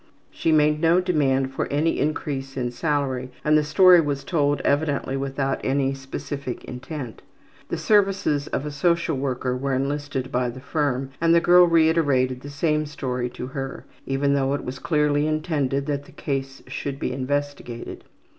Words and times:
She 0.31 0.51
made 0.51 0.81
no 0.81 0.99
demand 0.99 1.53
for 1.53 1.67
any 1.67 1.99
increase 1.99 2.57
of 2.57 2.73
salary 2.73 3.29
and 3.45 3.55
the 3.55 3.63
story 3.63 4.01
was 4.01 4.23
told 4.23 4.59
evidently 4.61 5.15
without 5.15 5.61
any 5.63 5.93
specific 5.93 6.63
intent. 6.63 7.21
The 7.69 7.77
services 7.77 8.47
of 8.47 8.65
a 8.65 8.71
social 8.71 9.15
worker 9.15 9.55
were 9.55 9.75
enlisted 9.75 10.31
by 10.31 10.49
the 10.49 10.59
firm 10.59 11.11
and 11.21 11.35
the 11.35 11.39
girl 11.39 11.67
reiterated 11.67 12.41
the 12.41 12.49
same 12.49 12.87
story 12.87 13.29
to 13.29 13.45
her, 13.45 13.85
even 14.07 14.33
though 14.33 14.55
it 14.55 14.63
was 14.65 14.79
clearly 14.79 15.27
intended 15.27 15.85
that 15.85 16.05
the 16.05 16.11
case 16.13 16.63
should 16.65 16.97
be 16.99 17.11
investigated. 17.13 18.03